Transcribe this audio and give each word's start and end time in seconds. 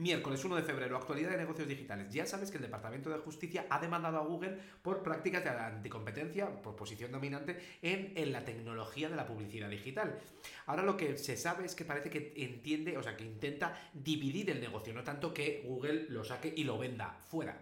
Miércoles 0.00 0.42
1 0.42 0.56
de 0.56 0.62
febrero, 0.62 0.96
actualidad 0.96 1.32
de 1.32 1.36
negocios 1.36 1.68
digitales. 1.68 2.10
Ya 2.10 2.24
sabes 2.24 2.50
que 2.50 2.56
el 2.56 2.62
Departamento 2.62 3.10
de 3.10 3.18
Justicia 3.18 3.66
ha 3.68 3.78
demandado 3.78 4.16
a 4.16 4.24
Google 4.24 4.56
por 4.80 5.02
prácticas 5.02 5.44
de 5.44 5.50
anticompetencia, 5.50 6.62
por 6.62 6.74
posición 6.74 7.12
dominante 7.12 7.60
en, 7.82 8.14
en 8.16 8.32
la 8.32 8.42
tecnología 8.42 9.10
de 9.10 9.16
la 9.16 9.26
publicidad 9.26 9.68
digital. 9.68 10.18
Ahora 10.64 10.84
lo 10.84 10.96
que 10.96 11.18
se 11.18 11.36
sabe 11.36 11.66
es 11.66 11.74
que 11.74 11.84
parece 11.84 12.08
que 12.08 12.32
entiende, 12.34 12.96
o 12.96 13.02
sea, 13.02 13.14
que 13.14 13.24
intenta 13.24 13.78
dividir 13.92 14.48
el 14.48 14.62
negocio, 14.62 14.94
no 14.94 15.04
tanto 15.04 15.34
que 15.34 15.62
Google 15.66 16.06
lo 16.08 16.24
saque 16.24 16.50
y 16.56 16.64
lo 16.64 16.78
venda 16.78 17.18
fuera. 17.28 17.60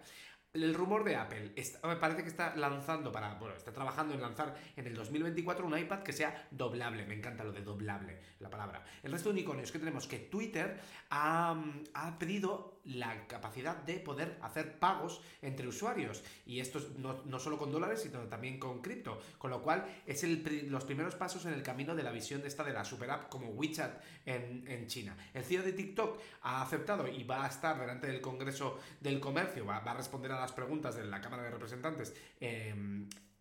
El 0.55 0.73
rumor 0.73 1.05
de 1.05 1.15
Apple 1.15 1.53
me 1.85 1.97
parece 1.97 2.23
que 2.23 2.31
está 2.31 2.57
lanzando 2.57 3.13
para, 3.13 3.35
bueno, 3.35 3.55
está 3.55 3.71
trabajando 3.71 4.15
en 4.15 4.23
lanzar 4.23 4.57
en 4.77 4.87
el 4.87 4.95
2024 4.95 5.67
un 5.67 5.79
iPad 5.79 6.03
que 6.03 6.15
sea 6.15 6.49
doblable. 6.51 7.05
Me 7.05 7.15
encanta 7.15 7.45
lo 7.45 7.53
de 7.53 7.61
doblable, 7.61 8.19
la 8.41 8.49
palabra. 8.49 8.83
El 9.03 9.13
resto 9.13 9.29
de 9.29 9.35
unicornios 9.35 9.71
que 9.71 9.79
tenemos 9.79 10.07
que 10.07 10.19
Twitter 10.19 10.81
ha, 11.11 11.55
ha 11.93 12.19
pedido 12.19 12.79
la 12.85 13.27
capacidad 13.27 13.77
de 13.77 14.01
poder 14.01 14.39
hacer 14.41 14.79
pagos 14.79 15.21
entre 15.43 15.69
usuarios. 15.69 16.25
Y 16.47 16.61
esto 16.61 16.81
no, 16.97 17.23
no 17.25 17.39
solo 17.39 17.59
con 17.59 17.71
dólares, 17.71 18.01
sino 18.01 18.21
también 18.21 18.59
con 18.59 18.81
cripto. 18.81 19.21
Con 19.37 19.51
lo 19.51 19.63
cual 19.63 19.85
es 20.07 20.25
el, 20.25 20.71
los 20.71 20.85
primeros 20.85 21.15
pasos 21.15 21.45
en 21.45 21.53
el 21.53 21.63
camino 21.63 21.95
de 21.95 22.03
la 22.03 22.11
visión 22.11 22.41
de 22.41 22.49
esta 22.49 22.65
de 22.65 22.73
la 22.73 22.85
super 22.87 23.11
app 23.11 23.29
como 23.29 23.49
WeChat 23.51 24.03
en, 24.25 24.65
en 24.67 24.87
China. 24.87 25.15
El 25.35 25.45
CEO 25.45 25.63
de 25.63 25.75
TikTok 25.75 26.19
ha 26.43 26.63
aceptado 26.63 27.07
y 27.07 27.25
va 27.25 27.45
a 27.45 27.49
estar 27.49 27.79
delante 27.79 28.07
del 28.07 28.23
Congreso 28.23 28.79
del 29.01 29.21
Comercio, 29.21 29.67
va, 29.67 29.81
va 29.81 29.91
a 29.91 29.97
responder 29.97 30.33
a 30.33 30.38
las 30.41 30.53
preguntas 30.53 30.97
de 30.97 31.05
la 31.05 31.21
Cámara 31.21 31.43
de 31.43 31.51
Representantes. 31.51 32.15
Eh, 32.41 32.75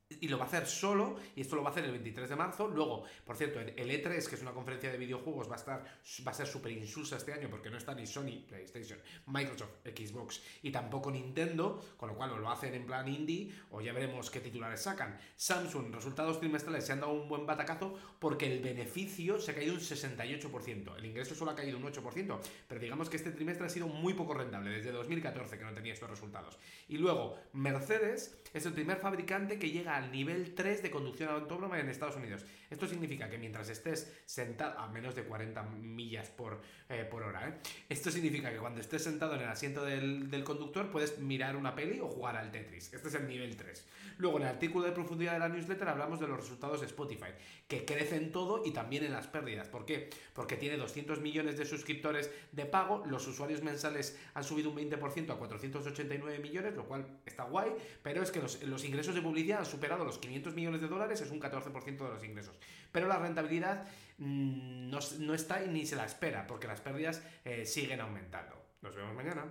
y 0.09 0.27
lo 0.27 0.38
va 0.38 0.45
a 0.45 0.47
hacer 0.47 0.66
solo, 0.66 1.17
y 1.35 1.41
esto 1.41 1.55
lo 1.55 1.63
va 1.63 1.70
a 1.70 1.71
hacer 1.71 1.85
el 1.85 1.91
23 1.91 2.29
de 2.29 2.35
marzo. 2.35 2.67
Luego, 2.67 3.03
por 3.25 3.35
cierto, 3.35 3.59
el 3.59 3.75
E3, 3.75 4.27
que 4.27 4.35
es 4.35 4.41
una 4.41 4.52
conferencia 4.52 4.91
de 4.91 4.97
videojuegos, 4.97 5.49
va 5.49 5.53
a 5.53 5.57
estar 5.57 5.83
va 6.25 6.31
a 6.31 6.35
ser 6.35 6.47
súper 6.47 6.71
insulsa 6.71 7.17
este 7.17 7.33
año 7.33 7.49
porque 7.49 7.70
no 7.70 7.77
está 7.77 7.93
ni 7.93 8.07
Sony, 8.07 8.43
PlayStation, 8.47 8.99
Microsoft, 9.27 9.71
Xbox 9.85 10.41
y 10.63 10.71
tampoco 10.71 11.11
Nintendo, 11.11 11.83
con 11.97 12.09
lo 12.09 12.16
cual 12.16 12.31
o 12.31 12.38
lo 12.38 12.49
hacen 12.49 12.73
en 12.73 12.85
plan 12.85 13.08
indie 13.08 13.52
o 13.72 13.81
ya 13.81 13.94
veremos 13.94 14.30
qué 14.30 14.39
titulares 14.39 14.81
sacan. 14.81 15.17
Samsung, 15.35 15.94
resultados 15.94 16.39
trimestrales 16.39 16.85
se 16.85 16.94
han 16.94 17.02
dado 17.02 17.13
un 17.13 17.28
buen 17.28 17.45
batacazo 17.45 17.97
porque 18.19 18.52
el 18.52 18.61
beneficio 18.61 19.39
se 19.39 19.52
ha 19.52 19.55
caído 19.55 19.73
un 19.73 19.80
68%. 19.80 20.97
El 20.97 21.05
ingreso 21.05 21.35
solo 21.35 21.52
ha 21.52 21.55
caído 21.55 21.78
un 21.78 21.83
8%, 21.83 22.39
pero 22.67 22.81
digamos 22.81 23.09
que 23.09 23.17
este 23.17 23.31
trimestre 23.31 23.67
ha 23.67 23.69
sido 23.69 23.88
muy 23.88 24.13
poco 24.13 24.33
rentable, 24.33 24.69
desde 24.72 24.91
2014 24.91 25.58
que 25.58 25.63
no 25.63 25.73
tenía 25.73 25.94
estos 25.94 26.09
resultados. 26.09 26.58
Y 26.88 26.97
luego, 26.97 27.38
Mercedes 27.53 28.38
es 28.53 28.66
el 28.66 28.73
primer 28.73 28.97
fabricante 28.97 29.59
que 29.59 29.69
llega 29.69 29.97
al 29.98 30.12
nivel 30.12 30.53
3 30.53 30.84
de 30.84 30.92
conducción 30.92 31.30
autónoma 31.30 31.80
en 31.80 31.90
Estados 31.90 32.16
Unidos. 32.16 32.45
Esto 32.70 32.88
significa 32.88 33.30
que 33.30 33.38
mientras 33.38 33.67
estés 33.70 34.14
sentado 34.26 34.78
a 34.80 34.88
menos 34.90 35.16
de 35.16 35.23
40 35.23 35.64
millas 35.64 36.30
por, 36.30 36.62
eh, 36.90 37.08
por 37.09 37.23
hora, 37.23 37.50
¿eh? 37.50 37.53
esto 37.90 38.12
significa 38.12 38.52
que 38.52 38.58
cuando 38.58 38.80
estés 38.80 39.03
sentado 39.03 39.36
en 39.36 39.42
el 39.42 39.48
asiento 39.48 39.84
del, 39.84 40.30
del, 40.30 40.44
conductor 40.44 40.92
puedes 40.92 41.18
mirar 41.20 41.56
una 41.56 41.73
peli 41.73 42.00
o 42.00 42.08
jugar 42.08 42.38
al 42.38 42.52
Tetris. 42.52 42.94
Este 42.94 43.08
es 43.08 43.14
el 43.16 43.28
nivel 43.28 43.56
3. 43.56 43.86
Luego 44.18 44.38
en 44.38 44.44
el 44.44 44.50
artículo 44.50 44.86
de 44.86 44.92
profundidad 44.92 45.34
de 45.34 45.40
la 45.40 45.50
newsletter 45.50 45.88
hablamos 45.88 46.20
de 46.20 46.28
los 46.28 46.38
resultados 46.38 46.81
de 46.81 46.88
Spotify, 46.88 47.31
que 47.68 47.86
crecen 47.86 48.31
todo 48.31 48.64
y 48.66 48.72
también 48.72 49.03
en 49.03 49.14
las 49.14 49.28
pérdidas. 49.28 49.68
¿Por 49.68 49.86
qué? 49.86 50.09
Porque 50.34 50.58
tiene 50.58 50.78
200 50.78 51.22
millones 51.22 51.58
de 51.58 51.66
suscriptores 51.66 52.31
de 52.52 52.66
pago, 52.66 53.03
los 53.06 53.28
usuarios 53.28 53.62
mensales 53.62 54.18
han 54.34 54.44
subido 54.44 54.70
un 54.70 54.78
20% 54.78 55.31
a 55.31 55.36
489 55.36 56.40
millones, 56.40 56.75
lo 56.75 56.86
cual 56.86 57.08
está 57.25 57.44
guay, 57.44 57.72
pero 58.03 58.23
es 58.23 58.31
que 58.31 58.42
los, 58.42 58.62
los 58.64 58.84
ingresos 58.84 59.16
de 59.16 59.22
publicidad 59.22 59.59
han 59.59 59.66
los 59.95 60.17
500 60.17 60.53
millones 60.55 60.81
de 60.81 60.88
dólares, 60.88 61.21
es 61.21 61.31
un 61.31 61.39
14% 61.39 61.97
de 61.97 62.09
los 62.09 62.23
ingresos. 62.23 62.55
Pero 62.91 63.07
la 63.07 63.19
rentabilidad 63.19 63.88
no, 64.17 64.99
no, 65.19 65.33
está 65.33 65.63
y 65.63 65.69
ni 65.69 65.85
se 65.85 65.95
la 65.95 66.05
espera, 66.05 66.47
porque 66.47 66.67
las 66.67 66.81
pérdidas 66.81 67.23
eh, 67.45 67.66
siguen 67.66 68.02
aumentando. 68.02 68.55
Nos 68.81 68.95
vemos 68.95 69.16
mañana. 69.16 69.45